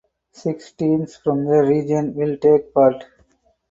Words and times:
Six 0.31 0.71
teams 0.71 1.15
from 1.17 1.45
the 1.45 1.59
region 1.61 2.15
will 2.15 2.35
take 2.37 2.73
part. 2.73 3.03